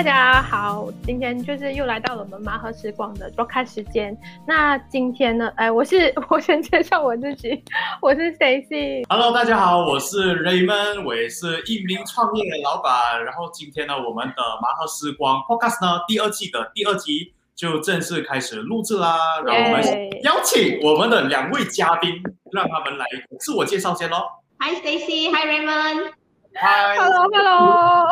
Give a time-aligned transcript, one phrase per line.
[0.00, 4.16] 大家好，今天就是又来到了我们麻盒时光的播开时间。
[4.46, 7.62] 那今天呢，哎，我是 我先介绍我自己，
[8.00, 9.04] 我是 Stacy。
[9.10, 13.22] Hello，大家好，我是 Raymond，我也是一名创业的老板。
[13.22, 19.18] 然后今天呢，我们的麻盒时光 Podcast 呢第二季的第二集就正式开始录制啦。
[19.44, 19.82] 然后我们
[20.22, 23.04] 邀请我们的两位嘉宾，让他们来
[23.38, 24.16] 自我介绍先喽。
[24.60, 26.12] Hi Stacy，Hi Raymond。
[26.52, 28.08] Hello，Hello，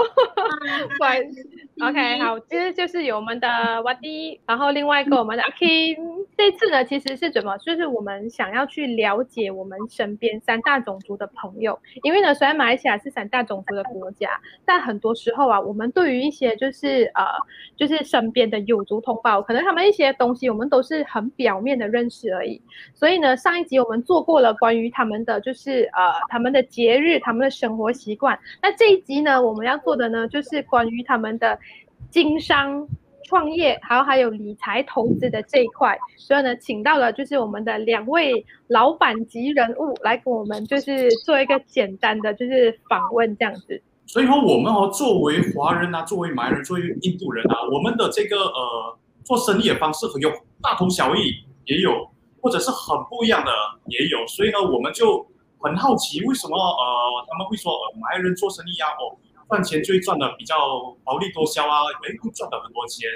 [0.98, 1.19] 乖
[1.80, 6.27] ，OK，好，其实就是有我们的 Wadi，然后另外一个我们的阿 Kim。
[6.37, 7.56] 这次呢，其实是怎么？
[7.59, 14.30] 就是我们想要去了解我们身边三大种族的朋友，因为呢，虽然马来西亚是三大种族的国家，
[14.64, 17.24] 但很多时候啊，我们对于一些就是呃，
[17.77, 22.60] 就是身边的有族同胞，可能他们一些东西，我们都是很表面的认识而已。
[22.95, 28.38] 所以呢，上一集我们做过了关于他们的就是呃，他们的节日、他们的生活习惯。
[28.63, 31.59] 那这一集呢，我们要做的呢，就是关于他们的
[32.10, 32.87] 经商。
[33.24, 43.82] 创业，还有还有理财投资的这一块，所以呢，请到了就是我们的两位老板级人物来跟我们就是做一个简单的就是访问这样子。
[44.06, 50.30] 所以说，我们哦，作为华人啊，作为马来人，作为印度人啊，我们的这个呃做生意的方式很有
[50.62, 52.09] 大同小异，也有
[52.40, 53.52] 或者是很不一样的
[53.88, 54.26] 也有。
[54.26, 55.20] 所以呢，我们就
[55.59, 59.20] 很好奇，为什么呃他们会说呃马来人做生意啊哦。
[59.49, 60.57] 赚钱就会赚的比较
[61.04, 63.09] 薄利多销啊，哎，会赚的很多钱。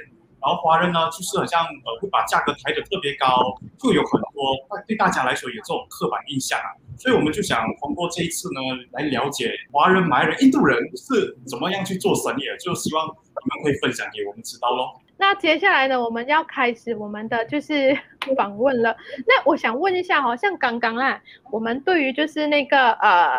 [0.42, 6.75] 然后华人呢，就是好像呃会把价格抬得特别高，就有很多对大家来说有这种刻板印象啊。
[6.98, 8.60] 所以我们就想通过这一次呢，
[8.91, 14.98] 来了解华人、马来人、印度人是怎么样去做生意的，就希望你们可以分享给我们知道喽。
[15.23, 17.97] 那接下来呢，我们要开始我们的就是
[18.37, 18.97] 访问了。
[19.25, 23.31] 那我想问一下哈，像刚刚啊，我们对于就是那个呃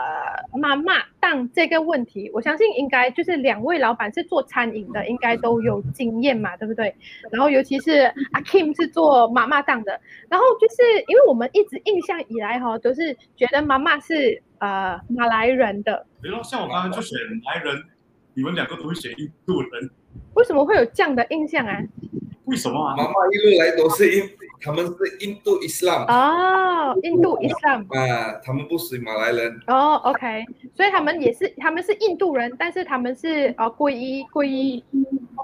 [0.57, 6.95] 妈妈档这个问题，我相信应该就是两位老板是做餐饮的，应该都有经验嘛，对不对？
[7.29, 9.99] 然后尤其是阿 Kim 是做妈妈档的，
[10.29, 10.75] 然后就是
[11.09, 16.05] 因为我们一直印象以来哈，都是觉得妈妈是呃马来人的。
[16.21, 17.83] 比如像我刚刚就选马来人，
[18.35, 19.89] 你们两个都会选印度人。
[20.33, 21.77] 为什么会有这样的印象啊？
[22.45, 22.95] 为什么啊？
[22.97, 24.29] 妈妈一路来都是印，
[24.59, 29.95] 他们是印度伊斯兰哦，印度伊斯兰啊，他们不属于马来人哦。
[30.03, 30.43] OK，
[30.75, 34.83] 所以他们也是，他们是印度人，但是他们是哦皈依皈依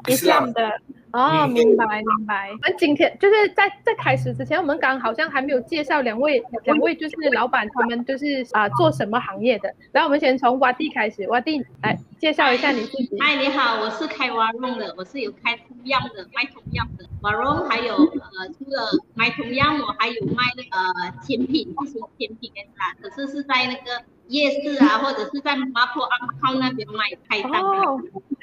[0.07, 0.71] 伊斯兰的。
[1.11, 2.49] 哦，明白明白。
[2.51, 9.73] 我们今天就是在在开始之前，我们刚刚好像还没有介绍两位两位就是老板，他们就是啊做什么行业的。
[9.91, 13.17] 然后我们先从挖地开始，挖地来介绍一下你自己。
[13.19, 24.03] 嗨，你好，我是开瓦隆的，我是有开同样的卖同样的瓦隆，还有呃除了卖同样，我还有卖那个甜品，就是甜品跟它，可是是在那个。
[24.29, 27.99] 夜市啊，或者是在麻坡阿汤那边卖开档哦，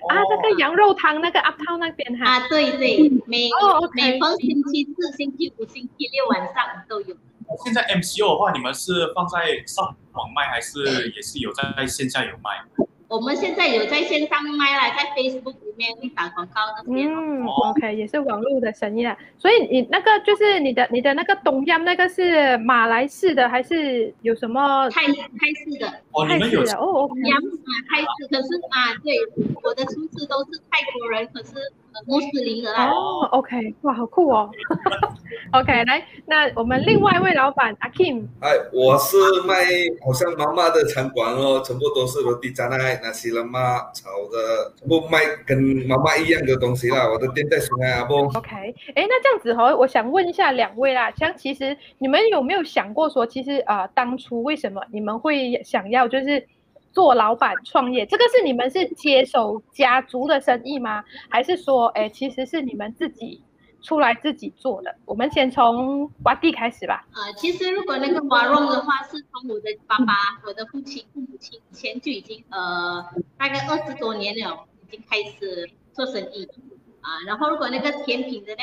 [0.09, 2.39] 啊，那个羊肉汤那个阿涛那边哈。
[2.39, 3.49] 啊，对对，每
[3.95, 7.17] 每逢星期四、星期五、星期六晚上都有。
[7.65, 10.83] 现在 MCO 的话，你们是放在上网卖，还是
[11.15, 12.87] 也是有在线下有卖？
[13.09, 17.09] 我们现在有在线上卖了，在 Facebook 里面打广告那边。
[17.09, 19.16] 嗯，OK，也是网络的生意啊。
[19.38, 25.87] 所以你那个就是你的你的那个东阳那个是马来式的还是有什么泰泰式的？
[26.12, 29.16] 哦，你们有哦，阳啊泰式，可是啊对，
[29.62, 31.53] 我的厨师都是泰国人，可是。
[32.07, 34.51] 穆斯林的哦，OK，哇，好酷哦。
[35.53, 39.65] OK，来，那我们另外一位老板阿 Kim，哎，我是卖
[40.05, 47.09] 好像妈妈的餐馆哦，全部都是罗地炸奶、那西冷妈炒的，全部卖跟妈妈一样的东西啦。
[47.09, 56.47] 我的店在苏安阿不？OK，哎，那这样子哈，我想问一下两位啦，像其实你们有没有想过说，其实啊，当初为什么你们会想要就是？
[56.97, 61.05] 做老板创业，这个是你们是接手家族的生意吗？
[61.29, 63.43] 还是说，哎，其实是你们自己
[63.83, 64.97] 出来自己做的？
[65.05, 67.06] 我们先从挖地开始吧。
[67.12, 70.15] 呃，其实如果那个瓦肉的话，是从我的爸爸、
[70.47, 73.05] 我的父亲、父母亲前就已经呃
[73.37, 76.49] 大概二十多年了，已经开始做生意
[77.03, 77.20] 啊。
[77.26, 78.62] 然后如果那个甜品的呢？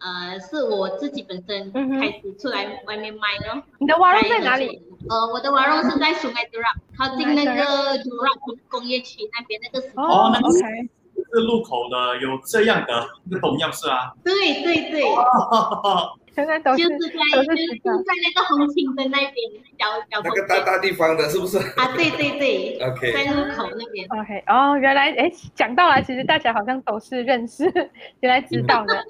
[0.00, 3.60] 呃，是我自己本身开始出来外面卖咯。
[3.78, 4.80] 你的瓦肉在哪里？
[5.08, 9.86] 呃，我的瓦隆是在苏梅杜拉，靠近那个杜拉工工业区那边那个。
[9.94, 14.12] 哦，那个是路口的，有这样的一个同样是啊。
[14.24, 15.02] 对对对。
[16.34, 19.34] 现在都是就是在就是在那个红青的那边
[19.76, 20.22] 小小。
[20.22, 21.58] 那个大大地方的是不是？
[21.58, 22.78] 啊，对对对。
[22.80, 23.12] OK。
[23.12, 24.06] 在路口那边。
[24.10, 27.64] OK，哦，原来哎，讲到了，其实大家好像都是认识，
[28.20, 28.94] 原来知道的。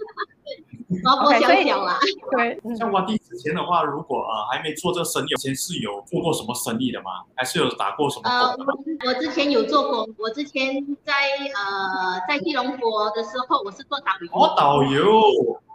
[1.04, 1.98] 包包小小啦。
[2.32, 7.10] 对，嗯，像我弟之前的话，如果呃还没做这个生意，以前是有做过什么生意的吗？
[7.34, 8.74] 还是有打过什么呃，工的吗？
[9.04, 10.74] 我我之前有做过，我之前
[11.04, 11.12] 在
[11.54, 14.28] 呃在吉隆坡的时候，我是做导游。
[14.32, 15.22] 哦，导游，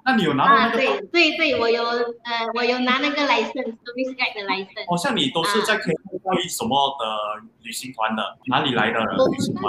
[0.06, 0.77] 那你有拿那个？
[0.77, 4.89] 对对对，我有呃，我有拿那个 license service guide 的 license。
[4.89, 5.94] 好像你都是在 K
[6.24, 7.06] 到一什么的
[7.62, 9.63] 旅行团的，哪里来的旅行团？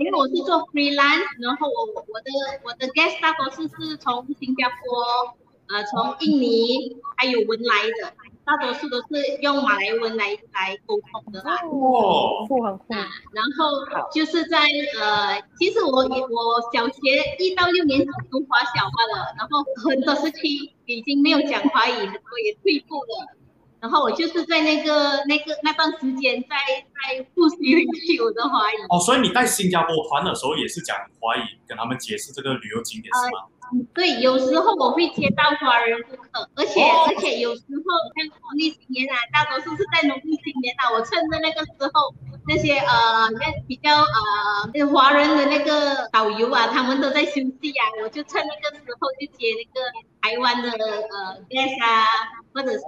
[0.00, 2.30] 因为我是做 freelance，然后我我的
[2.64, 5.36] 我的 guest 大多数是从新加坡，
[5.68, 11.60] 呃，从印尼还有文莱的，大多数都是用马来文来来沟通的啦。
[11.68, 14.60] 哦，酷很酷，啊，然后就是在
[14.98, 23.36] 呃，其实我也我小学一到六年级读华小罢了，然后很多时期已经没有讲华语，很多也退步了。
[23.80, 28.76] 然后我就是在那个那个那段时间在在复习回去我的华语。
[28.90, 33.48] 哦，所以你在新加坡团的时候也是讲华语，跟他们解释这个旅游景点是吗？
[33.94, 37.06] 对，有时候我会接到华人顾客，而且、哦。
[37.08, 37.84] 而且有时候
[38.16, 42.14] 像农历新年啊，大多数是在农历新年啊，我趁着那个时候，
[42.48, 49.86] 那些呃那比较呃华人的那个导游啊，他们都在休息啊，我就趁那个时候就接那个
[50.20, 52.06] 台湾的呃 guest 啊，
[52.54, 52.78] 或者是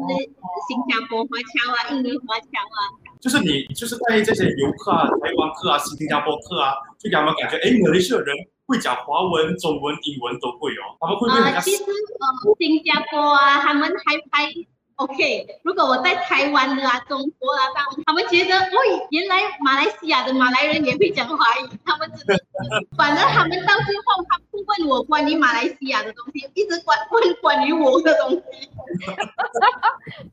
[0.68, 2.80] 新加坡华侨啊、印尼华侨啊，
[3.20, 8.34] 就是你就是在这些游客啊、台湾客啊、新加坡客啊，就让他们感觉，哎，马来西亚人
[8.72, 14.50] 会讲华文、中文、英文都会哦，他们会不会呃、其实呃，新加坡啊，他们还还
[14.96, 15.46] OK。
[15.62, 22.44] 如果我在台湾的啊、中国啊，他们他们觉得，喂，原来马来西亚的马来人也会讲华语，他们真的是，
[22.96, 28.42] 反正他们到最后，他不问我关于马来西亚的东西，一直关问关于我的东西。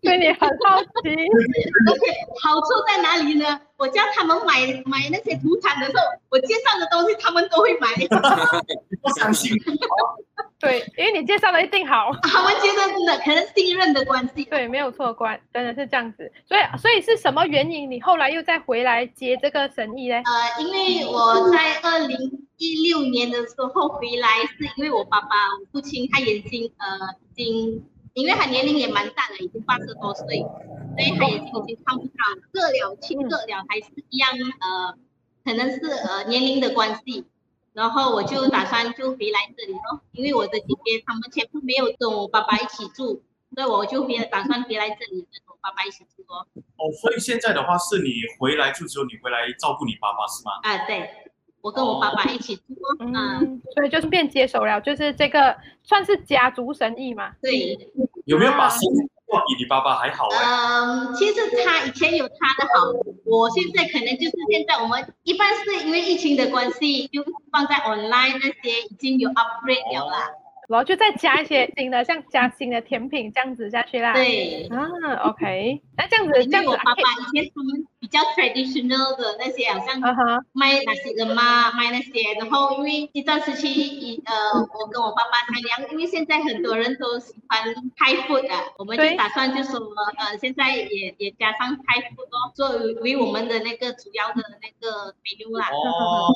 [0.02, 3.62] 对你很好奇，而且好处在哪里呢？
[3.78, 7.88] 我叫他们买买那些土产的时候，我介绍的东西他们都会买。
[9.02, 9.56] 不相信？
[10.60, 14.44] 对，因为你介绍的一定好，他们觉得真的可能信任的关系。
[14.44, 20.18] 对，没有错，关真的是这样子，所以所以是什么原因你后来又再回来接这个生意呢？
[20.26, 25.28] 呃，因为我在二零一六年的时候回来，是因为我爸爸，
[25.62, 30.40] 我父亲他眼睛呃已经，因为他年龄也蛮大了，已经八十多岁，
[30.98, 34.30] 所以他眼睛已经看不到，各了亲各了，还是一样
[34.60, 34.98] 呃，
[35.46, 37.26] 可能是呃年龄的关系。
[37.72, 43.22] 然后我就打算就回来这里咯，因为我的姐姐他们全部没有跟我爸爸一起住，
[43.56, 46.44] 所以我就回打算回来这里跟我爸爸一起住哦。
[46.56, 50.52] 哦，所以现在的话是你回来就只有你回来照顾你爸爸是吗？
[50.64, 51.29] 啊，对，
[51.62, 52.98] 我跟我爸爸一起住哦。
[53.00, 57.32] 嗯，嗯，所以就是变接手了，就是这个算是家族生意嘛。
[57.42, 57.78] 对。
[58.26, 60.38] 有没有把生意做比你爸爸还好欸？
[60.38, 62.92] 嗯，其实他以前有他的好，
[63.26, 70.30] 我现在可能就是现在我们一般是因为疫情的关系，就放在 online 那些已经有 upgrade 了啦。
[70.70, 74.14] 然后就再加一些新的， 像加新的甜品这样子下去啦。。
[74.14, 74.86] 对，啊
[75.26, 80.00] ，OK，那这样子这样子啊为我爸爸以前他们比较 traditional 的那些，好像
[80.54, 87.64] 卖那些人嘛，卖那些，然后因为一段时期，以呃，我跟我爸爸商量，因为现在很多人都喜欢
[87.98, 89.80] 开 food 啊，我们就打算就说，
[90.20, 95.68] 呃，现在也也加上开 food 哦，作为为我们的那个主要的那个 menu 啦。
[95.72, 96.30] 哦，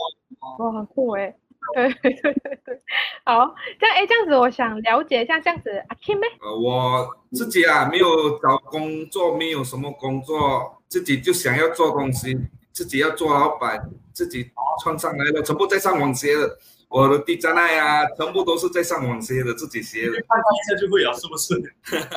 [0.58, 1.36] 哇，很酷哎。
[1.76, 2.82] 对 对对对对，
[3.24, 6.28] 好，这样哎，这样子我想了解一下，这样子阿 Kim 呢？
[6.42, 12.38] 呃，我自己啊没有找工作，没有什么工作，自己就想要做东西，
[12.72, 14.52] 自己要做老板，自己
[14.84, 16.58] 创上来了，全部在上网学的。
[16.90, 20.12] 我的地站奈啊，全部都是在上网学的，自己学的。
[20.12, 21.56] 看一下就会了，是不是？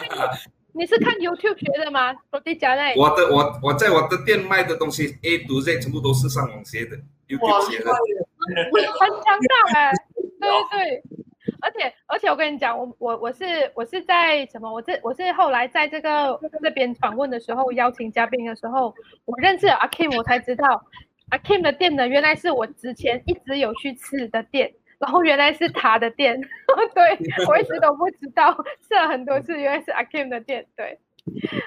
[0.77, 2.13] 你是看 YouTube 学的吗？
[2.31, 2.95] 罗迪加内。
[2.99, 6.99] 我的我我在我的店卖的东西 A 读 Z 全部都是上网学的
[7.29, 7.91] ，，YouTube 学的。
[8.47, 9.93] 很强大 哎、
[10.41, 11.03] 对对对，
[11.61, 14.73] 而且而且我跟你讲，我我我是我是在什么？
[14.73, 20.83] 我这我是后来在这个这边访问的时候，邀请嘉宾的时候，我认识了阿 Kim，我才知道
[21.31, 24.73] 阿 Kim 的店呢，原来是我之前一直有去吃的店。
[24.99, 26.41] 然后原来是他的店，
[26.95, 28.51] 对我一直都不知道，
[28.89, 30.99] 试了很多次，原来是阿 Kim 的店，对，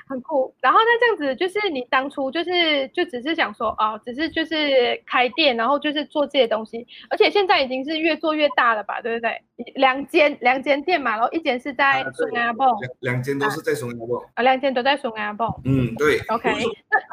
[0.08, 0.54] 很酷。
[0.62, 9.42] 然后那这样子，就是你当初就是就只是想说哦，只是就是开店，然后就是做这些东西，而且现在已经是越做越大了吧，对不对？
[9.76, 12.68] 两间两间店嘛，然后一间是在松阿蹦，
[13.02, 14.22] 两两间都是在松阿蹦。
[14.36, 15.48] 啊，两间都在松阿蹦。
[15.66, 16.20] 嗯，对。
[16.30, 16.66] OK，两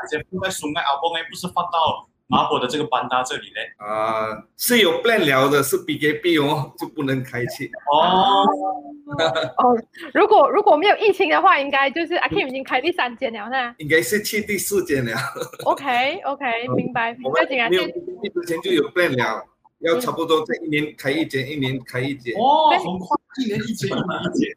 [0.09, 3.73] 间放在松爱阿崩哎，不是放到马博的这个班达这里嘞？
[3.79, 7.71] 啊、是有 plan 了的，是 BKB 哦，就不能开启。
[7.93, 8.43] 哦，
[9.59, 9.79] 哦，
[10.13, 13.75] 如果如果没有疫情的话，应该就是阿 Kim 已经开第三间了，呢。
[13.79, 15.13] 应该是去第四间了。
[15.65, 17.17] OK OK， 明白。
[17.23, 19.45] 我们不要紧啊，没有就 BKB 之前就有 plan 了，
[19.79, 22.35] 要差不多在一年开一间，一年开一间。
[22.37, 24.57] 哦，很快一年一间，一年一间。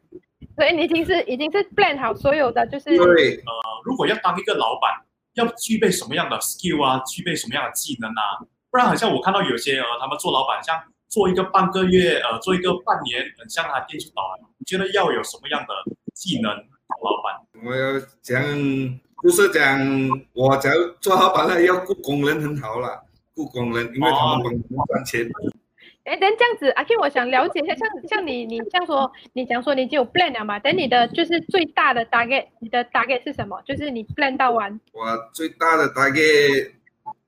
[0.56, 3.52] 所以你已经是已经是 plan 好所有的，就是对，呃，
[3.84, 4.90] 如果要当一个老板，
[5.34, 8.38] 要具备什么样的 skill 啊，具备什么样的技能啊？
[8.70, 14.38] 不然好像我看到有些呃，他们做老板，像做一个半个月，呃，做一个半年，很像他店就倒了。
[14.58, 15.74] 你觉得要有什么样的
[16.14, 17.64] 技能当老板？
[17.64, 18.42] 我要讲，
[19.22, 19.80] 就是讲
[20.32, 23.02] 我假如做老板了，要雇工人很好了，
[23.34, 25.28] 雇工人，因为他们帮我们赚钱。
[26.04, 30.58] 哎，等这样子，阿 K，我想了解一下，像像你，你这样说，你讲说你已经有 plan 了嘛？
[30.58, 33.60] 等你的就是最大的 target，你的 target 是什么？
[33.66, 36.20] 就是你 plan 到完我最大的大概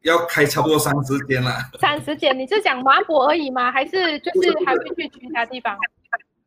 [0.03, 3.71] 要开差不多三十间了，三十间，你是讲马博而已吗？
[3.71, 5.77] 还是就是还会去其他地方？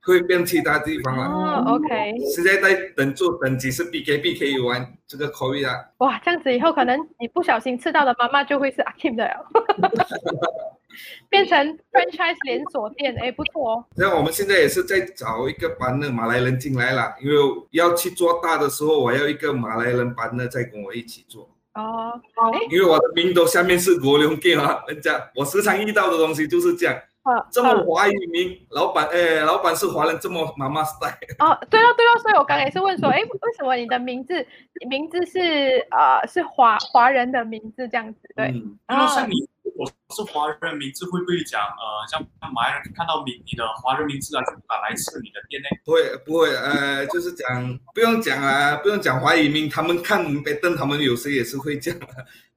[0.02, 1.24] 会变其他地方了。
[1.26, 9.48] 哦，OK，现在在等做等级是 BKB 可以玩这个 COVID 啊，哇，这样子以后可能你不小心吃到的妈妈就会是阿 Kim 的了，
[11.30, 13.86] 变成 franchise 连锁店，哎，不错哦。
[13.96, 17.36] 那我们现在也是在找一个班的马来人进来了，因为
[17.72, 22.20] 要去做大的时候，我要一个马来人班的再跟我一起做，哦，
[22.54, 34.46] 哎，因为我的名头下面是国龙店啊，人家我时常遇到的东西就是这样，好，这么好华语名，老板哎，老板是华人，这么妈妈 style，哦，对了对了，所以我刚才也是问说，哎，为什么你的名字
[34.90, 38.20] 名字是呃是华华人的名字这样子？
[38.36, 39.34] 对，嗯那么像你，
[39.76, 45.68] 如果是华人名字，会不会讲呃，像马来人看到你你的华人名字啊，就不敢来吃你的店呢？
[45.84, 51.94] 不会不会，呃，就是讲不用讲啊，不用讲华语名，他们看北登，他们有时也是会讲，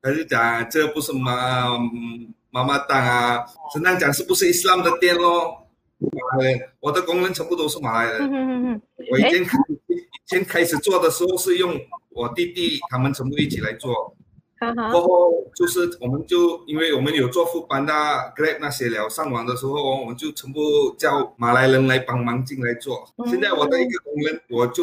[0.01, 5.67] 他就讲这不是妈嗯妈妈档啊，只能讲是不是伊斯兰的店咯。
[5.99, 8.81] 马来人，我的工人全部都是马来人。
[9.11, 9.59] 我以前开
[9.89, 9.97] 以
[10.27, 11.77] 前开始做的时候是用
[12.11, 14.15] 我弟弟他们全部一起来做，
[14.61, 17.93] 哈哈，过后就是我们就因为我们有做副班的
[18.37, 20.61] Grab 那些了，上网的时候我们就全部
[20.99, 23.05] 叫马来人来帮忙进来做。
[23.17, 24.83] 嗯现在我的一个工人，我就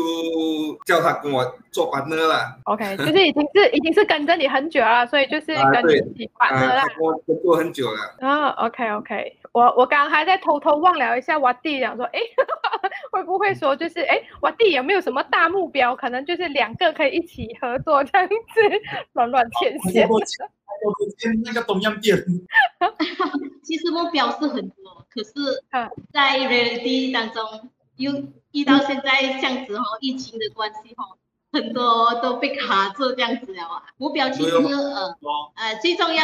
[0.85, 2.57] 叫他跟我做 partner 了。
[2.65, 6.87] OK，就是已经是已经是跟着你很久了，所以就是跟你一起 partner 啊，啦他。
[6.95, 8.15] 跟我跟做很久了。
[8.19, 12.19] 啊、o k OK，我我刚刚还在偷偷望了一下我弟，想说，哎，
[13.11, 15.95] 会不会说就是，哎，我弟有没有什么大目标？
[15.95, 18.35] 可能就是两个可以一起合作这样子，
[19.13, 20.07] 乱乱牵线。
[20.09, 22.17] 我我见那个东阳店，
[23.63, 25.31] 其实目标是很多，可是
[25.71, 28.11] 嗯，在 reality 当中，又
[28.51, 31.17] 遇到现在这样子哦，疫情的关系哦，
[31.51, 33.83] 很多都被卡住这样子了啊。
[33.97, 34.61] 目标其实呃
[35.21, 36.23] 哦，呃最重要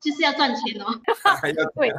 [0.00, 0.86] 就是要赚钱哦。
[1.40, 1.92] 还要对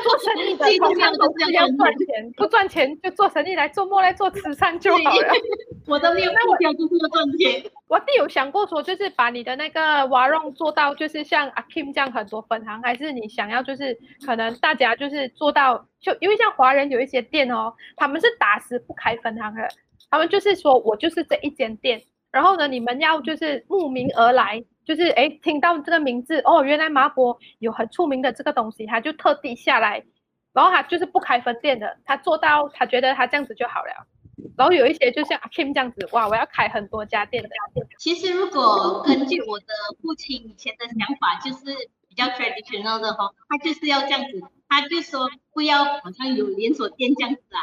[0.00, 5.32] 做生意的通常都是要赚钱，不赚钱就做生意来做梦来做慈善就好了。
[5.86, 6.20] 我的目
[6.58, 7.70] 标就是要赚钱。
[7.86, 19.68] 我弟有想过说，就是把你的那个瓦隆做到，就是像阿 Kim 这样很多分行，还是你想要就是可能大家就是做到，就因为像华人有一些店哦，他们是打死不开分行的，
[20.10, 22.02] 他们就是说我就是这一间店，
[22.34, 30.04] 然后呢，你们要就是慕名而来，就是哎听到这个名字哦，原来麻婆有很出名的这个东西，他就特地下来，
[30.52, 34.08] 然后他就是不开分店的，他做到他觉得他这样子就好了。
[34.58, 37.48] 然后有一些就像阿 Kim 这样子，哇，我要开很多家店的。
[37.98, 39.66] 其实如果根据我的
[40.02, 47.58] 父亲以前的想法，就是比较 traditional 的哈，他就是要这样子，他就说不要好像有连锁店这样子啊。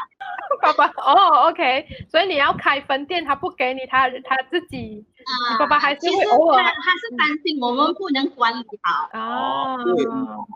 [0.60, 9.74] 爸爸哦，OK，所以你要开分店，他不给你，他他自己啊，爸爸还是会偶尔他他是担心我们不能管理好，啊，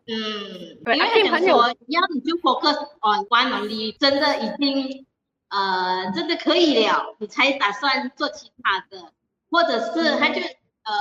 [0.07, 5.07] 嗯，对因为他讲而且很有说要你就 focus on one only，真的已经
[5.49, 9.13] 呃真的可以了，你才打算做其他的，
[9.51, 10.93] 或者是他就呃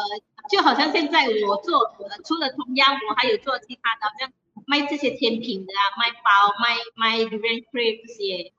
[0.50, 4.32] 就好像现在我做呃除了中央，我还有做其他的，好像
[4.68, 8.52] 卖这些甜品的啊，卖包卖卖 durian cream 这些，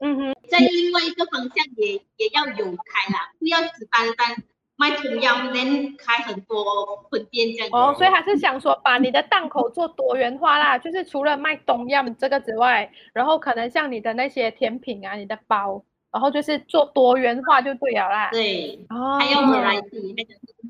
[0.00, 4.42] 嗯哼，在另外一个方向也也要有开啦，不要只单单
[4.76, 7.68] 卖同样，能开很多分店这样。
[7.72, 18.30] 哦，所以还是想说把你的档口做多元化啦，就是除了卖东样这个之外，然后可能像你的那些甜品啊，你的包，然后就是做多元化就对了啦。
[18.30, 20.14] 对，哦，还有 variety，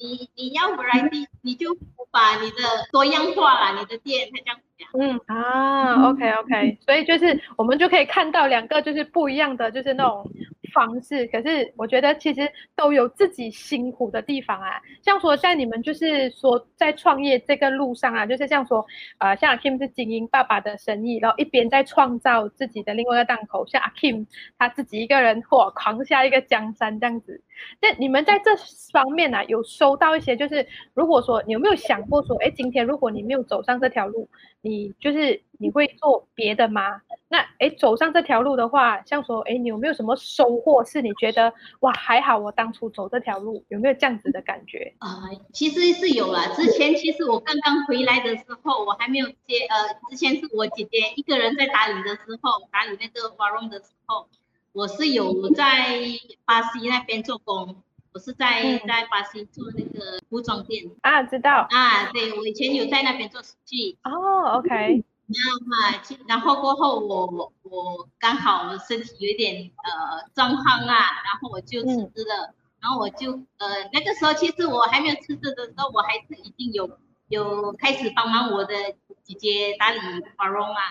[0.00, 1.76] 你你要 variety，你就
[2.10, 2.56] 把你的
[2.90, 4.88] 多样化啦，你的店它这样讲。
[4.98, 10.26] 嗯啊，OK OK，所以就是我们就可以看到两个就是不一样的，就是那种
[10.72, 11.26] 方式。
[11.26, 14.80] 可是我觉得其实都有自己辛苦的地方啊。
[15.02, 18.84] 像说在你们就是说在创业这个路上啊，就是像说
[19.18, 24.26] 呃，像阿 Kim 是经营爸爸的生意，然后一边在创造自己的另外一个档口，像阿 Kim
[24.58, 27.42] 他自己一个人或扛下一个江山这样子。
[27.80, 28.50] 那你们在这
[28.92, 34.28] 方面呢、啊，有收到一些，就是如果说你有没有想过说，哎，今天如果你没有走上这条路，
[34.60, 37.00] 你就是你会做别的吗？
[37.28, 40.84] 那哎，走上这条路的话，像说哎，你有没有什么收获？
[40.84, 44.94] 是你觉得哇，还好我当初走这条路，有没有这样子的感觉？
[44.98, 46.54] 啊，其实是有了。
[46.54, 54.28] 之前其实我刚刚回来的时候，我还没有接呃，之前是我姐姐一个人在打理的时候，打理那个花容的时候，
[54.72, 55.98] 我是有在
[56.44, 57.76] 巴西那边做工。
[58.12, 78.74] 我是在在巴西做那个服装店啊，知道啊，对我以前有在那边做司机哦，OK，那么然后过后我我刚好身体有点呃状况啊，然后我就辞职了，然后我就呃那个时候其实我还没有辞职的时候，我还是已经有有开始帮忙我的
[79.22, 79.98] 姐姐打理
[80.36, 80.82] 花容啊，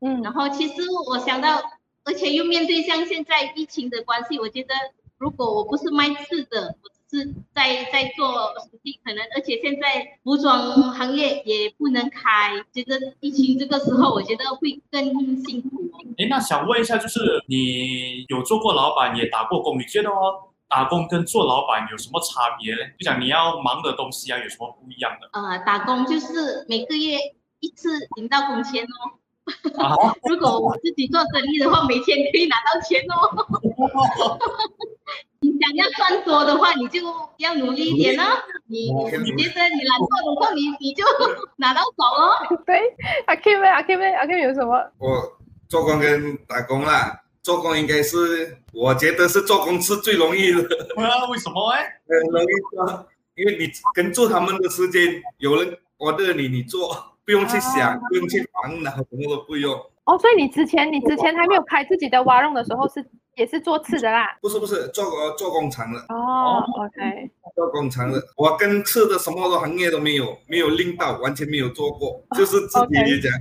[0.00, 1.62] 嗯，然后其实我想到，
[2.04, 4.74] 而且又面对像现在疫情的关系，我觉得。
[5.20, 6.76] 如果我不是卖吃的，
[7.10, 15.02] 是在在做实际，可能而且现在服装行业也不能开，觉得疫情这个时候，我觉得会更
[15.44, 15.90] 辛苦。
[16.18, 22.78] 哎，那想问一下，就是你有做过老板，也打过工，你觉得哦，打工跟做老板有什么差别呢？
[22.96, 25.28] 就讲你要忙的东西啊，有什么不一样的？
[25.32, 27.18] 呃，打工就是每个月
[27.58, 29.18] 一次领到工钱哦。
[30.30, 33.34] 如果我自己做生意的话，每天可以拿到钱哦。
[35.40, 37.00] 你想要赚多的话，你就
[37.38, 38.24] 要努力一点哦。
[38.66, 41.04] 你你觉得你懒惰的话，你你就
[41.56, 42.58] 拿到手哦。
[42.66, 42.78] 对，
[43.26, 44.76] 阿 K 阿 K 阿 K 有什么？
[44.98, 45.38] 我
[45.68, 50.62] 做工跟打工啦，做工应该是我觉得是做工是最容易的。
[51.30, 52.00] 为什么哎？
[52.06, 57.06] 很容易做，因为你跟住他们的时间，有人我的你，你做。
[57.22, 59.72] 不用去想，不用去烦恼，什么都不用。
[60.04, 63.06] 哦，所以你之前，你之前还没有开自己的蛙绒的时候，是
[63.36, 64.26] 也是做刺的啦？
[64.40, 65.98] 不是不是，做做工厂的。
[66.08, 67.30] 哦，OK。
[67.54, 73.32] 做工厂的，我跟刺的什么的行业都没有，没有拎到，完全没有做过，就是自己讲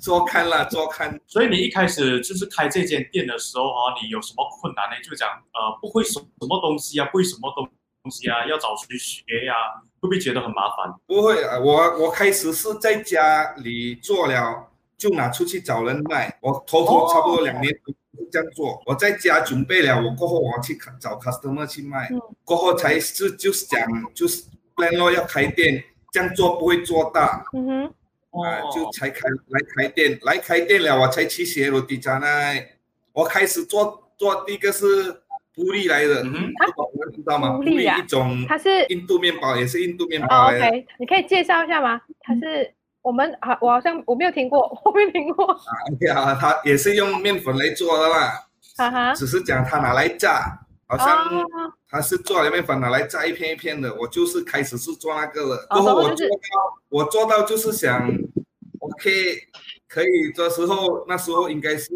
[0.00, 1.20] 做看了做看。
[1.26, 4.96] 所以你一开始就是开这间店的时候啊，你有什么困难呢？
[5.02, 7.68] 就讲呃，不会什什么东西啊，不会什么东
[8.02, 9.54] 东西啊，要找谁学呀？
[10.00, 10.92] 会不会觉得很麻烦？
[11.06, 16.36] 不会啊，我我开始是在家里做了，就拿出去找人卖。
[16.40, 17.72] 我头头差不多两年
[18.30, 18.82] 这样做。
[18.86, 22.08] 我在家准备了，我过后我去找 customer 去卖，
[22.44, 23.80] 过后才是就是讲
[24.14, 24.44] 就是
[24.76, 27.44] plan 咯要开店，这样做不会做大。
[27.52, 32.76] 嗯哼，啊，就才开来开店，来开店了，我才去学罗迪加奈。
[33.12, 35.20] 我开始做做第一个是。
[35.54, 36.50] 布利来的，嗯，
[37.14, 37.58] 知道吗？
[37.58, 40.46] 布利一种，它是印度面包，也是印度面包。
[40.46, 42.00] OK，你可以介绍一下吗？
[42.20, 45.52] 它是我们好，我好像我没有听过，我没听过。
[46.14, 48.46] 啊，它也是用面粉来做的啦。
[48.76, 49.12] 哈哈。
[49.12, 51.06] 只是讲它拿来炸，好像
[51.88, 53.94] 它是做了面粉拿来炸一片一片的。
[53.96, 56.34] 我就是开始是做那个的，过后我做到，
[56.88, 58.08] 我做到就是想
[58.78, 59.48] ，OK，
[59.88, 61.90] 可以的时候，那时候应该是，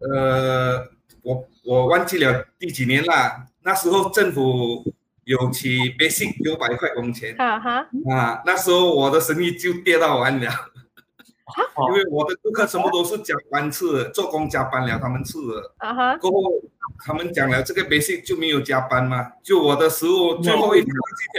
[0.00, 0.88] 呃。
[1.24, 4.84] 我我忘记了第几年了，那时候政府
[5.24, 10.50] 有起 basic 六百块工钱，啊哈，啊，那时候我的生意就跌到完了，
[11.88, 16.50] 因为我的顾客全部都是加班次，做工加班了，他们吃的，啊哈，过后
[17.04, 20.84] 他们讲了这个 basic 就没有加班嘛，就我的食物最后一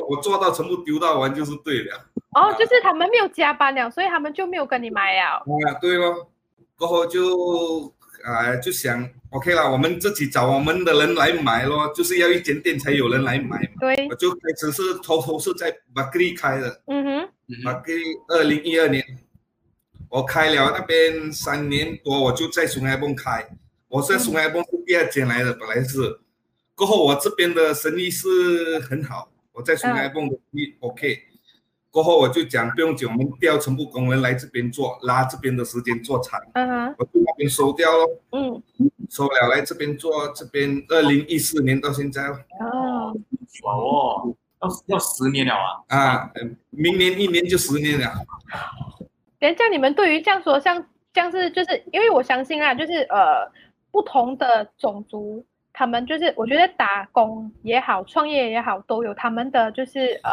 [0.10, 6.30] 我做到全部丢到完就是对了，哦，就是他们没有加班了，所以他们就没有跟你买了，啊，对咯，
[6.78, 7.94] 过后就。
[8.24, 13.80] 啊，就想 OK 啦，我们自己找我们的人来买咯，就是要一间店才有人来买嘛。
[13.80, 16.82] 对，我就开始是偷偷是在马格利开的。
[16.86, 17.30] 嗯哼，
[17.64, 19.04] 马格利二零一二年，
[20.08, 23.44] 我开了那边三年多，我就在松爱泵开。
[23.88, 26.20] 我在松爱泵是第二间来的，本来是。
[26.76, 31.20] 过后我这边的生意是很好，我在松爱泵的生意 OK。
[31.94, 38.64] 过后我就讲不用紧，我们调全部工人来这边做，拉这边的时间做长，嗯哼，我就那边收掉咯，嗯，
[39.12, 43.14] 收了来这边做，这边二零一四年到现在哦，哦，
[43.64, 45.54] 哇哦，要要十年了
[45.90, 46.32] 啊，啊，
[46.72, 48.12] 明年一年就十年了。
[49.40, 53.48] 等一下你们对于这样说，像像是就是因为我相信啊，就是呃
[53.92, 60.32] 不同的种族，他们就是我觉得打工也好，创业也好，都有他们的就是呃。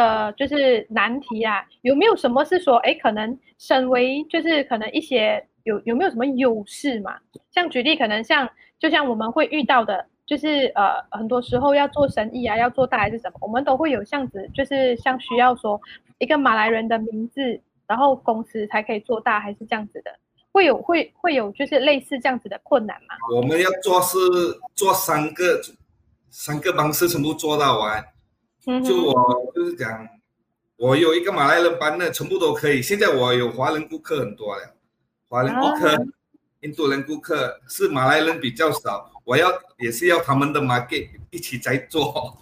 [0.00, 7.18] 呃，就是难题啊，有没有什么是说，哎，可能身为就是可能一些有有没有什么优势嘛？
[7.50, 15.78] 像举例，可能像就像我们会遇到的，就是呃，很多时候要做生意啊，要做大还是什么，我们都会有这样子，就是像需要说
[16.18, 20.10] 一个马来人的名字，然后公司才可以做大，还是这样子的，
[20.52, 23.14] 会有会会有就是类似这样子的困难吗？
[23.34, 24.16] 我们要做是
[24.74, 25.60] 做三个
[26.30, 28.02] 三个方式全部做到完。
[28.84, 30.06] 就我就是讲，
[30.76, 32.82] 我有一个马来人班的，全部都可以。
[32.82, 34.74] 现在我有华人顾客很多了，
[35.28, 36.06] 华人顾客、
[36.60, 42.38] 印度人顾客是马来人比较少，我要也是要他们的 market 一起在做。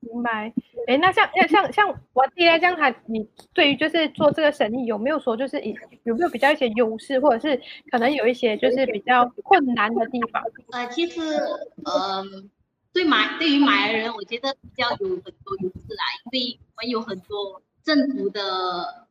[0.00, 0.52] 明白。
[0.86, 7.58] 哎，那像像像像我弟来讲，他你对于就是做这个生意有没有说就是以有没有比较一些优势，或者是
[7.90, 10.42] 可能有一些就是比较困难的地方？
[10.72, 11.20] 呃，其实
[11.86, 12.22] 呃，
[12.94, 19.06] 对马对于马来人，我觉得比较有很多优势啦，因为我们有很多政府的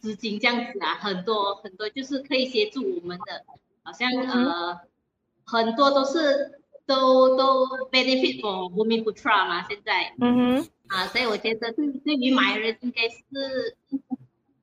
[0.00, 3.44] 资金这样子啊，很多很多就是可以协助我们的，
[3.82, 4.80] 好像呃
[5.44, 6.62] 很多都是。
[6.88, 13.76] 都都 benefit for Bumi Putra 嘛，现在，嗯哼，啊，所以我觉得对对于马来人应该是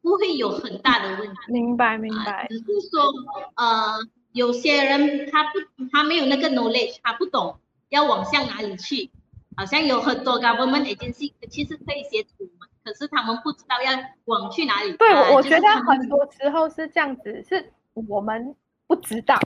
[0.01, 1.35] 不会有很大的问题。
[1.49, 2.47] 明白明白。
[2.49, 3.11] 只是说，
[3.55, 3.99] 呃，
[4.31, 5.59] 有些人他不
[5.91, 7.59] 他没有那个 knowledge，他不懂
[7.93, 9.11] 要往向哪里去，
[9.55, 13.91] 好像有很多 government agency 其实可以协助我们，可是他们不知道要
[14.25, 14.93] 往去哪里。
[14.93, 18.55] 对，我觉得很多时候是这样子，是我们
[18.87, 19.39] 不知道。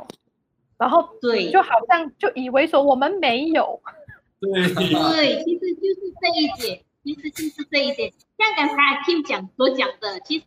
[0.77, 3.81] 然后对，就好像就以为说我们没有，
[4.39, 8.13] 对对，其实就是这一点，其实就是这一点。
[8.37, 10.45] 像刚才 Kim 讲所讲的，其实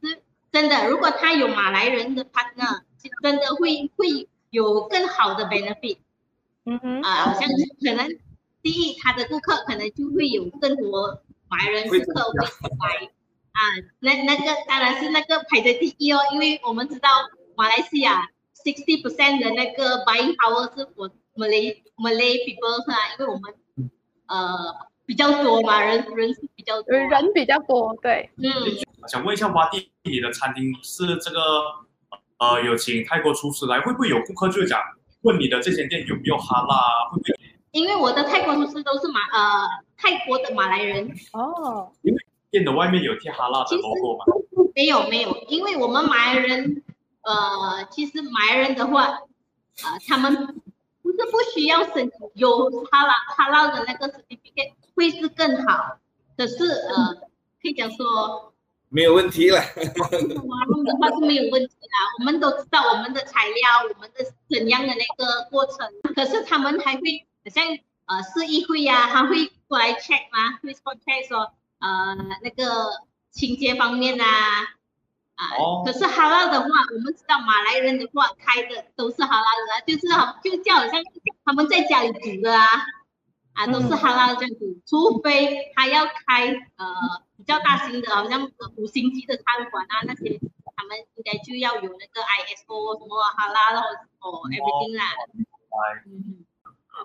[0.51, 2.81] 真的，如果他有马来人的 partner，
[3.23, 5.99] 真的会会有更好的 benefit。
[6.65, 8.09] 嗯哼，啊，好像可能
[8.63, 12.39] 第一，他的顾客可能就会有更多华人顾客会
[12.81, 13.11] 来
[13.53, 13.61] 啊，
[14.01, 17.09] 那那个当然是那个排在第一哦，因为我们知道
[17.57, 18.31] 马来西亚。
[18.63, 22.95] sixty percent 的那个 buying power 是我 Malay Malay people 是吧？
[23.19, 23.55] 因为我们
[24.27, 24.47] 呃
[25.07, 28.29] 比较多嘛，人人是比较多，人比较多，对。
[28.37, 28.53] 嗯。
[29.09, 31.41] 想问一下，挖地你的餐厅是这个
[32.39, 34.79] 呃有请泰国厨师来，会不会有顾客就讲
[35.23, 37.11] 问你的这间店有没有哈拉？
[37.11, 37.35] 会不会？
[37.73, 41.91] 因为我的泰国厨师都是马呃泰国的马来人哦。
[42.03, 44.25] 因为店的外面有贴哈拉的 logo 吗？
[44.75, 46.83] 没有没有，因为我们马来人。
[47.23, 50.35] 呃，其实马来人的话，呃，他们
[51.03, 55.99] 不是不需要申请，有哈拉哈拉的那个 certificate 会是更好。
[56.35, 57.15] 可是呃，
[57.61, 58.50] 可以讲说
[58.91, 59.59] 没有问题了。
[59.59, 65.77] 挖洞的话是没有问题啦，我们都知道我们的材料，我们的怎样的那个过程。
[66.15, 67.65] 可是他们还会好像
[68.07, 70.59] 呃市议会呀，他会过来 check 吗？
[70.63, 72.91] 会 check 说呃那个
[73.31, 74.27] 清洁方面啊。
[75.57, 81.01] 哦，可是哈拉的话，我们知道马来人的话开的都是哈拉的啊，就是好就叫好像
[81.45, 82.67] 他们在家里煮的啊，
[83.53, 86.87] 啊都是哈拉这样子，除非他要开呃
[87.37, 90.39] 比较大型的，好像五星级的餐馆啊那些，
[90.77, 93.89] 他们应该就要有那个 ISO 什么哈拉然后
[94.21, 95.05] 哦 everything 啦。
[96.07, 96.45] 嗯，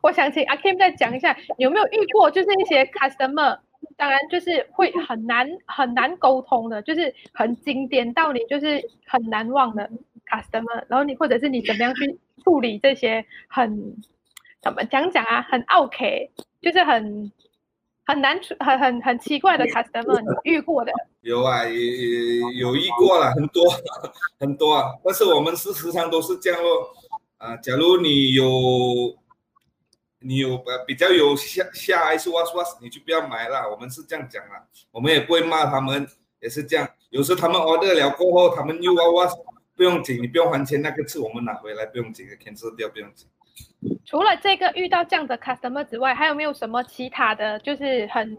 [0.01, 3.59] 我想请阿 Kim 再讲一下，有没有遇过就是一些 customer。
[3.97, 9.89] 当然就是会很难很难沟通的，就是很经典到你就是很难忘的
[10.25, 13.95] customer，然后你或者是你怎么样去处理这些很
[14.65, 17.31] 怎么讲讲啊，很 OK，就是很
[18.05, 20.91] 很难处很很很奇怪的 customer，你遇过的？
[21.21, 23.63] 有啊，也有遇过了很多
[24.39, 26.89] 很多啊，但是我们是时常都是这样咯，
[27.37, 29.15] 啊，假如你有。
[30.27, 33.69] 你有呃比较有下下还是 what what，你就不要买了。
[33.69, 36.07] 我们是这样讲了，我们也不会骂他们，
[36.41, 36.89] 也是这样。
[37.11, 39.29] 有时他们 order 了过后，他们又 what，
[39.75, 43.27] 不用紧，你不用还钱，那个字我们拿回来不用紧，cancel 掉不用紧。
[44.05, 48.37] 除了这个遇到这样的 customer 之外，还有没有什么其他的就是很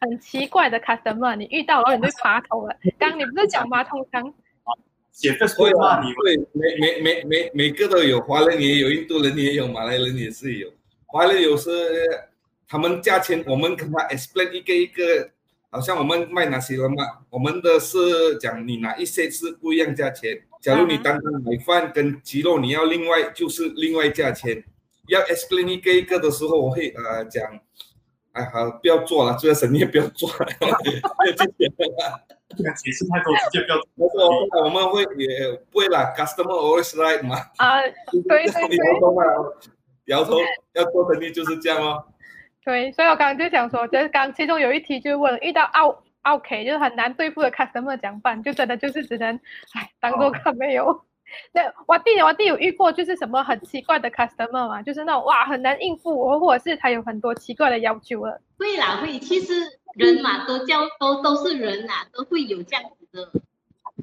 [0.00, 1.34] 很奇怪的 customer？
[1.36, 2.76] 你遇到了你就爬头了。
[2.98, 4.32] 刚你不是讲马桶汤？
[5.10, 6.12] 写个会骂你？
[6.14, 10.72] 会，每每每每每个都有，华人也有，印度人也有，马来人也是有。
[11.06, 11.70] 华人，有时
[12.66, 15.30] 他们价钱，我们跟他 explain 一个一个，
[15.70, 16.96] 好像我们卖哪些了嘛？
[17.30, 20.42] 我们的是讲你哪一些是不一样价钱。
[20.64, 24.64] 假如你单单买饭跟鸡肉，你要另外就是另外价钱。
[25.08, 27.44] 要 explain 一个一个的时候，我会呃讲，
[28.32, 32.18] 哎好，不要做了，这个生意不要做了，不要去点了。
[32.56, 33.76] 解释太多，直接不要。
[33.96, 37.36] 我说我们会也不会啦，customer always right 嘛。
[37.58, 37.82] 啊，
[38.26, 38.78] 对对对。
[40.06, 40.38] 摇头
[40.72, 42.02] 要做生意就是这样哦。
[42.64, 48.42] 对，所以我刚刚就想说，就是刚其中有一题就是问遇到 O O K 就是很难对付的 customer 怎么办？
[48.42, 49.38] 就真的就是只能
[49.74, 51.04] 哎当做看没有。
[51.52, 58.40] 那我弟我弟有遇过就是什么很奇怪的 customer 嘛，就是那种哇很难应付，或者是他有很多奇怪的要求了。
[58.58, 59.54] 会啦会，其实
[59.94, 63.40] 人嘛都叫都都是人呐，都会有这样子的，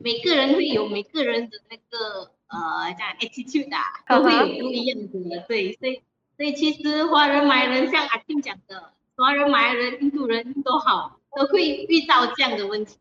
[0.01, 2.31] 每个人会有每个人的那个。
[2.51, 6.03] 呃，这样 attitude 啊，都会有不一样的，对，所以
[6.35, 12.97] 所以其实华人、马来人像阿金讲的，华人、马来人、印度人都好，都会遇到这样的问题。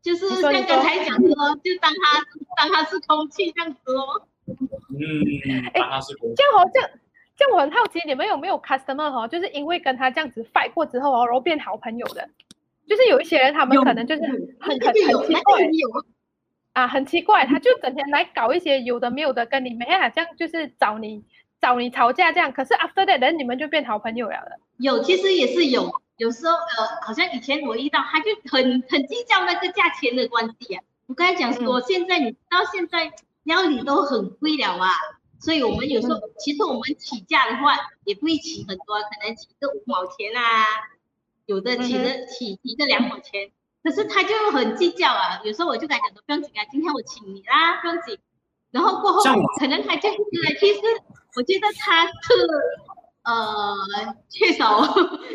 [0.00, 2.24] 就是像刚才讲的哦，就当他
[2.56, 4.22] 当他是空气这样子哦。
[4.46, 6.90] 嗯，当他是公这样哦，这样
[7.36, 12.28] 这样我很好奇，你们有没有 customer 哈、就是因为跟他这样子 fight 过之后哦，然后变好朋友的？
[12.86, 15.62] 就是有一些人，他们可能就是很很很奇怪。
[16.72, 21.24] 啊，很奇怪，他就整天来搞一些有的没有的，跟你们好像就是找你
[21.60, 22.52] 找你吵架这样。
[22.52, 24.58] 可是 after that，人你们就变好朋友了的。
[24.78, 30.82] 有，其实也是有，有时候呃，好像以前我遇到，他就很很计较那个价钱的关系啊。
[31.06, 33.12] 我刚才讲说，现在你到现在
[33.42, 34.90] 料理都很贵了啊，
[35.40, 40.66] 所以我们有时候其实我们起价的话也不会起很多，可能起个五毛钱啊，
[41.46, 43.50] 有的起的起起个两毛钱。
[43.82, 48.18] 可是他就很计较啊，有时候我就跟他讲说不用紧啊，今天我请你啦，不用紧。
[48.70, 49.22] 然后过后
[49.58, 50.80] 可能他就一直来，其实
[51.36, 52.12] 我觉得他是
[53.28, 54.82] 呃缺少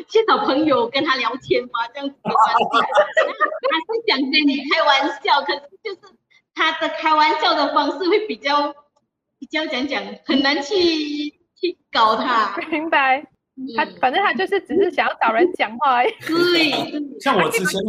[0.10, 2.90] 缺少朋友跟他聊天吧，这样子的关系。
[3.70, 6.00] 他是想跟你开玩笑，可是就是
[6.56, 8.74] 他的开玩笑的方式会比较
[9.38, 12.58] 比较讲讲，很难去去搞他。
[12.72, 13.22] 明白？
[13.78, 16.12] 他嗯反正他就是只是想要找人讲话而已。
[16.28, 16.72] 对，
[17.20, 17.80] 像我之前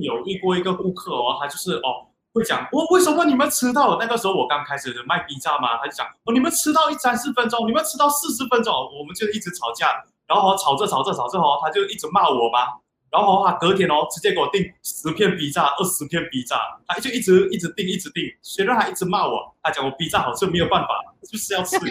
[0.00, 2.06] 有遇过一个顾客哦，他就是哦
[2.38, 3.98] 会讲，我、为什么你们迟到了？
[4.00, 12.78] 那个时候我刚开始卖 B 站嘛，他就讲哦你们迟到一三十分钟，你们迟到四十分钟，我们就一直吵架，然后哦吵着吵着吵着哦，他就一直骂我嘛，
[13.10, 20.88] 然后哦他隔天哦直接给我订十片 B 站，二十片 B 站，他就一直一直订一直订，虽然他一直骂我，他讲我 B 站好吃没有办法，
[21.30, 21.76] 就是要吃。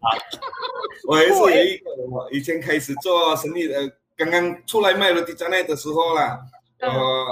[1.06, 3.74] 我也是有一个，我以前开始做生意的，
[4.16, 6.40] 刚刚出来卖了迪加奈的时候啦，
[6.78, 7.26] 嗯呃，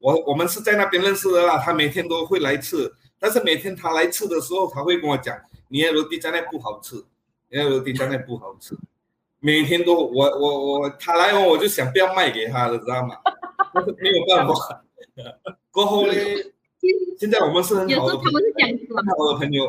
[0.00, 5.36] 我我们是在那边认识的啦，他每天都会来吃，但是每天他来吃的时候，他会跟我讲，
[5.68, 7.04] 你的罗迪加奈不好吃，
[7.50, 8.76] 你的罗迪加奈不好吃，
[9.40, 13.16] 每天都我我我他来哦，我就想不要卖给他了，知道吗？
[13.74, 14.84] 但是没有办法。
[15.72, 16.12] 过后呢，
[17.18, 19.66] 现在我们是很好的朋友时候他们是这样子嘛很好的朋友。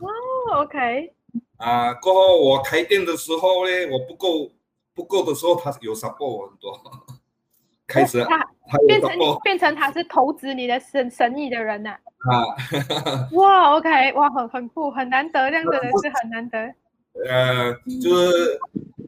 [0.00, 1.12] 哦，OK，
[1.58, 4.50] 啊，过后我开店的时候呢，我不够
[4.94, 6.80] 不够的时候，他有 support 我很多。
[7.86, 8.18] 开始
[8.86, 11.90] 变成你变成他是投资你的生生意的人呐、
[12.30, 12.44] 啊，
[13.32, 16.58] 哇，OK，哇，很很酷，很难得，这样真的是很难得。
[17.26, 18.58] 呃，就是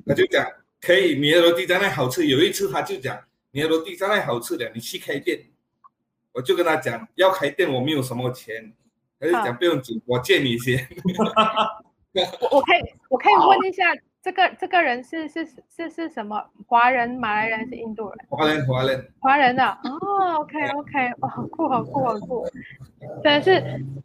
[0.07, 0.46] 他就讲
[0.81, 2.27] 可以，你的罗蒂加奈好吃。
[2.27, 3.18] 有一次他就讲
[3.51, 5.38] 你的罗蒂加奈好吃的，你去开店。
[6.33, 8.73] 我就跟他讲要开店，我没有什么钱，
[9.18, 10.87] 他就讲不用紧，我借你先。
[12.14, 13.85] 我我可以我可以问一下，
[14.22, 16.44] 这个这个人是是是是什么？
[16.66, 18.18] 华人、马来人还是印度人？
[18.28, 22.46] 华人华人，华人的哦，OK OK，哦，好酷好酷好酷，
[23.22, 23.61] 真的是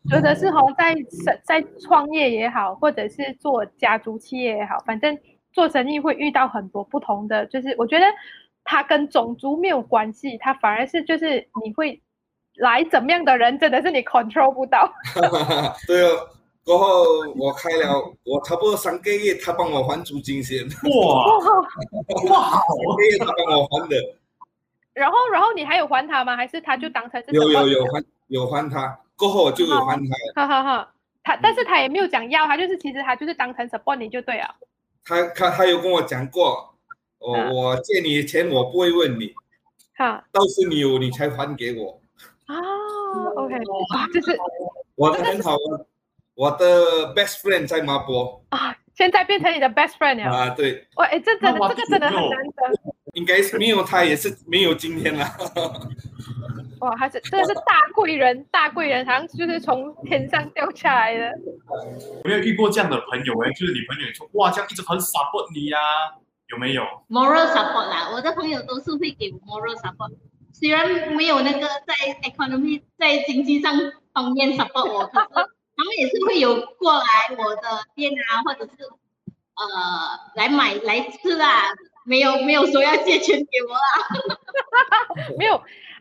[0.10, 5.18] 觉得是好，在在在创业也好，或者是做家族企业也好，反正
[5.52, 8.06] 做生意会遇到很多不同的，就是我觉得
[8.64, 12.02] 他跟种族没有关系，他反而是就是你会
[12.56, 14.90] 来怎么样的人，真的是你 control 不到。
[15.86, 16.30] 对哦。
[16.66, 17.04] 过后
[17.36, 23.96] 我开了，我差不多三个月，他帮我还租金先，三哇哇，三，个月他帮我还的。
[24.94, 26.36] 然后然后你还有还他吗？
[26.36, 30.16] 还是他就当成是有有有还有还他，过后我就有还他。
[30.34, 34.56] 哈哈哈，他但是他也没有讲要，他就是其实他就是当成 support 你就对了。
[35.06, 36.74] 他他他有跟我讲过，
[37.20, 39.32] 我、嗯我借你钱我不会问你，
[39.98, 42.02] 哈到时你有你才还给我。
[42.48, 42.56] 啊
[43.36, 44.36] ，OK，哇，就是
[44.96, 45.86] 我的很好，我
[46.36, 50.24] 我的 best friend 在麻坡啊，现在变成你的 best friend 了。
[50.26, 52.80] 啊，对，哇，哎，这真的这个真的很有难得。
[53.14, 55.26] 应该是没有他也是没有今天了。
[56.82, 61.26] 哇，还是真的是大贵人，大贵人，好像就是从天上掉下来的。
[61.26, 63.50] 有没有遇过这样的朋友哎？
[63.52, 65.78] 就是你朋友说哇，这样一直很 support 你呀、
[66.50, 70.12] 有没有？moral support 啦，我的朋友都是会给我 moral support，
[70.52, 73.74] 虽然没有那个在 economy 在经济上
[74.14, 77.06] 方面 support 我，可是他们也是会有过来
[77.38, 77.62] 我的
[77.96, 79.64] 店啊，或者是呃
[80.36, 81.64] 来买来吃啊，
[82.06, 84.38] 没有没有说要借钱给我啦，
[85.38, 85.56] 没有，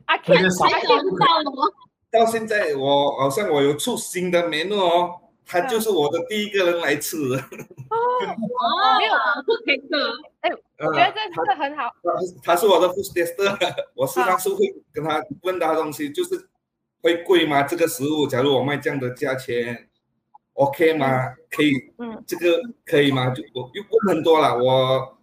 [0.06, 1.72] 阿那 Ken 还找不到我。
[2.10, 5.10] 到现在我好像我有出新的 menu 哦，
[5.44, 7.36] 他就是我的第一个人来吃的。
[7.36, 9.14] 哦，没有
[9.64, 9.98] 可以的，
[10.42, 10.50] 呃
[10.86, 11.90] 我觉得这真的很好。
[12.02, 14.58] 他他是我的 food tester，我时常是会
[14.92, 16.48] 跟他问他东西，就是
[17.04, 17.62] 会贵吗？
[17.64, 19.90] 这个食物，假如我卖这样的价钱
[20.54, 21.34] ，OK 吗？
[21.50, 23.28] 可以，嗯，这个可以吗？
[23.28, 25.18] 就我又问很多了，我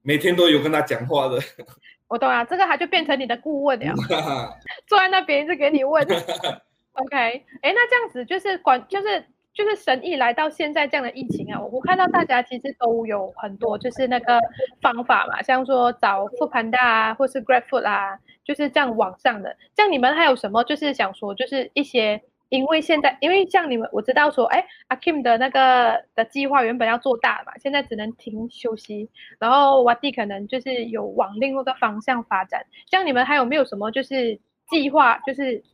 [0.00, 1.38] 每天都有跟他讲话的，
[2.08, 3.94] 我懂啊，这个他就变成你的顾问了。
[4.88, 6.02] 坐在那边一直给你问。
[6.96, 7.14] OK，
[7.60, 9.22] 哎，那这样子就是管就是
[9.56, 14.38] 就是神意来到现在这样的疫情啊，我我看到大家其实都有很多就是那个
[14.82, 19.56] 方法嘛，像说找 Food Panda 啊，或是 Grab Food 啊，就是这样网上的。
[19.74, 32.66] 像你们还有什么就是想说，就是一些因为现在因为像你们我知道说，哎，阿 Kim 的那个的计划原本要做大嘛，现在只能停休息，然后 w a d 可能就是有往另外一个方向发展。
[32.90, 34.38] 像你们还有没有什么就是
[34.68, 35.64] 计划，就是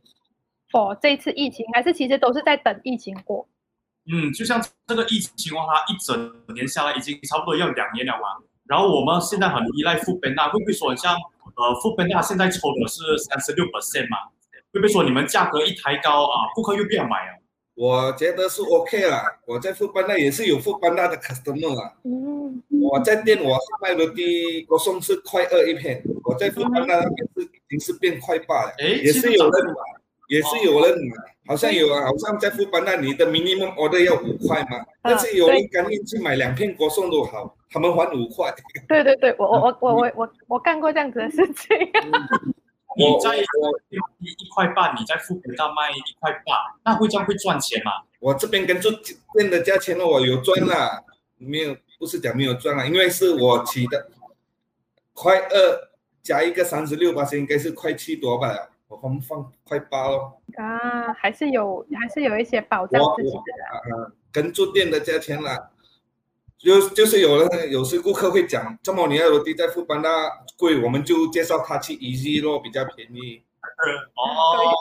[0.71, 3.45] 否这次疫情，还是其实都是在等疫情过？
[4.11, 8.43] 嗯，就像这个疫情话，它一整年下来已经差不多要两年了嘛。
[8.65, 14.17] 然后我们现在很依赖富本纳，会不会说像呃富本纳现在抽的是三十六 percent 嘛？
[14.73, 17.35] 会不会说你们价格一抬高啊，顾客又不要买啊？
[17.75, 21.93] 我觉得是 OK 啦，我在富班纳也是有富班纳的 customer 啊。
[22.03, 22.61] 嗯。
[22.81, 29.73] 我在店我是卖的第我送是块二一片，我在富班纳那边是已经是变块八了，也是有人买，
[30.27, 31.33] 也是有人买。
[31.45, 38.49] 好像有啊，好像在富邦那你的 minimum order 要五块嘛，但是有人甘愿去买两片国送都好，他们还五块。
[38.87, 41.77] 对对对，我我我 我我我我干过这样子的事情。
[42.95, 46.55] 你在一一块半，你在富平大卖一块半，
[46.85, 47.91] 那会这样会赚钱吗？
[48.21, 48.89] 我这边跟住
[49.37, 51.03] 店的价钱呢，我有赚了，
[51.37, 54.07] 没有不是讲没有赚了，因为是我起的
[55.11, 55.89] 块二
[56.21, 58.69] 加一个三十六八，应该是块七多吧。
[59.01, 60.41] 我们放快八咯。
[60.55, 63.97] 啊，还是有，还是有一些保障自己的。
[63.97, 65.69] 啊，跟住店的价钱啦，
[66.57, 73.41] 就就是有人有时顾客会讲，这么你要有地在富邦那贵，我们就介绍他去 Easy 咯，比较便宜。
[74.15, 74.71] 哦，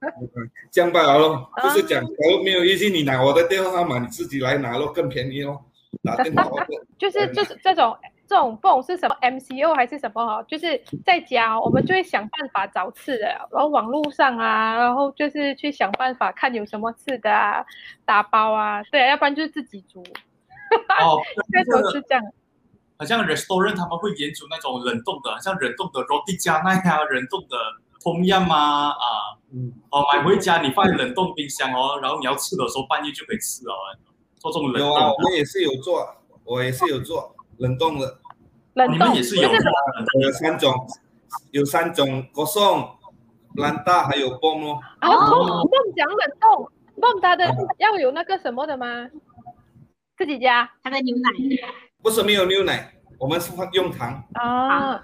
[0.70, 5.64] 这样罢了咯，就是讲，假如没有 Easy，你拿我的电话号码，你自己来拿咯，更便宜咯。
[6.02, 6.50] 打电话。
[6.98, 7.96] 就是就是这种。
[8.28, 17.64] 这种不懂是什么 MCO 还是什么哈，就是在家我们就会想办法找吃的，然后网络上啊，然后就是去想办法看有什么吃的啊，
[18.04, 20.00] 打包啊，对，要不然就是自己煮。
[20.00, 21.22] 哦，
[21.54, 22.22] 开头是这样。
[22.98, 27.56] 好像 restaurant 他们会研究那种冷冻的，像冷冻的 roti j a n 啊，冷冻的
[28.02, 33.76] tom yum 啊，啊，嗯，哦，买回家你放冷冻冰箱哦，然后你要吃的时候半夜就可以吃哦，
[34.38, 34.88] 做这种冷冻。
[34.88, 36.08] 有啊，我也是有做，
[36.42, 37.35] 我也是有做。
[37.58, 38.18] 冷冻的，
[38.74, 39.48] 冷冻也是有，
[40.20, 40.86] 有三种，
[41.50, 42.88] 有三种，国送、
[43.56, 44.78] 兰大还有泵哦。
[45.00, 49.08] 啊，泵讲冷冻，泵它的要有那个什么的吗？
[50.16, 51.30] 自己加，它的牛奶。
[52.02, 52.95] 不是没有牛奶。
[53.18, 55.02] 我们是放用糖啊哦，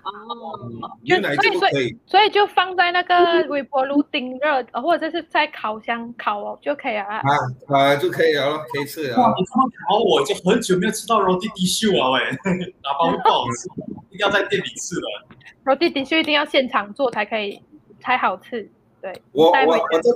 [1.03, 7.23] 牛奶就不可以，所以就放在那个微波炉顶热，或者是在烤箱烤哦就可以了啊
[7.69, 9.17] 啊就可以了，可以吃了。
[9.19, 12.21] 哇，你这么烤，我就很久没有吃到肉地地秀了喂，
[12.83, 13.69] 打包不好吃，
[14.11, 15.27] 一定要在店里吃了。
[15.65, 17.63] 肉地地秀一定要现场做才可以，
[18.01, 18.71] 才好吃。
[19.01, 20.11] 对，我我我这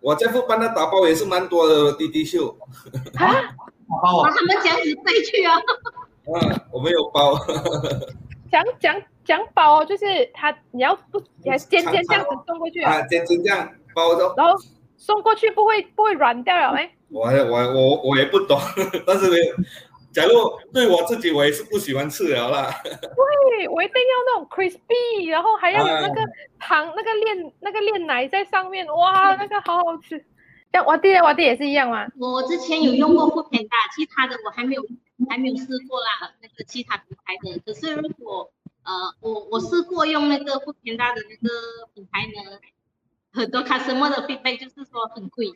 [0.00, 2.56] 我在副班的打包也是蛮多的地地秀。
[3.16, 3.26] 啊，
[3.88, 4.30] 打包啊！
[4.30, 5.56] 他们这样子带去啊。
[6.34, 7.34] 嗯， 我没有包。
[8.50, 13.02] 讲讲讲包，就是他你要不你还尖尖这样子送过去啊？
[13.02, 14.54] 尖尖这样包着，然后
[14.96, 16.90] 送过去不会不会软掉了没？
[17.10, 18.58] 我我我我也不懂，
[19.06, 19.36] 但是呢，
[20.12, 20.32] 假如
[20.72, 22.74] 对我自己，我也是不喜欢吃了啦。
[22.84, 26.22] 对，我一定要那种 crispy，然后还要有那个
[26.58, 30.22] 糖，那个炼那个炼奶在上面，哇，那个好好吃。
[30.72, 32.06] 像我弟我弟也是一样吗？
[32.18, 34.82] 我之前有用过富平达，其他的我还没有。
[35.28, 37.58] 还没有试过啦，那个其他品牌的。
[37.60, 38.52] 可是如果
[38.84, 42.58] 呃，我我试过用那个富田大的那个品牌呢，
[43.32, 45.52] 很多 customer 的 feedback 就是说很贵，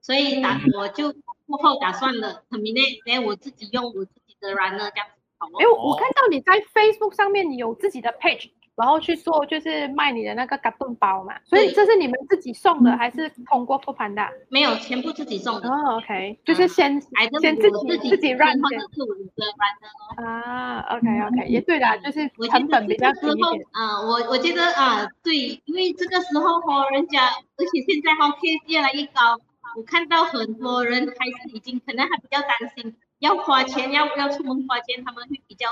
[0.00, 1.12] 所以打我就
[1.46, 5.14] 过后打算了，很明内，哎，我自己用我自己的 runner 这样子。
[5.40, 8.50] 哎，我看到你在 Facebook 上面你有自己的 page。
[8.80, 14.26] 然后去做就是卖你的那个嘎顿包嘛，所以这是你们自己送的还是通过复盘的？
[14.48, 15.68] 没有，全部自己送的。
[15.68, 16.98] 哦，OK，就是先
[17.42, 23.66] 先自己自己 run 或者是我的 run 啊，OK OK，也对的，就是成本比较低一点。
[23.72, 29.38] 啊，我我觉得啊，对，因为这个时候哈，人家而且现在哈 case 越来越高，
[29.76, 35.68] 我看到很多人还是已经可能还比较担心，要花钱要要出门花钱，他们会比较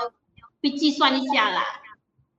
[0.61, 1.63] 会计算一下啦。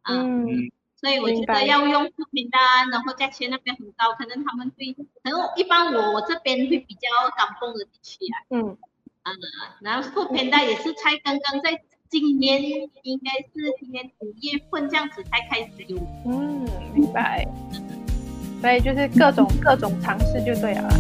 [0.04, 8.36] 嗯，所以我觉得要用副品单，然后价钱那边很高，可能他们会，可能一般我我这边会比较感动的地区啊。
[8.51, 8.76] 嗯，
[9.22, 9.32] 啊，
[9.80, 12.62] 然后副品单也是才刚刚在今年，
[13.03, 15.98] 应该是今年五月份这样子才开始有。
[16.26, 17.46] 嗯，明白。
[18.61, 20.90] 所以就是各种各种尝试就对了。